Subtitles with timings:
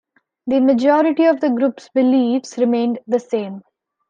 [0.47, 3.61] The majority of the group's beliefs remained the same.